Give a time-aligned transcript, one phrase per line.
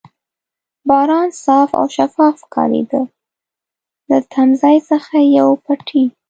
[0.89, 3.01] باران صاف او شفاف ښکارېده،
[4.09, 6.03] له تمځای څخه یو پېټی.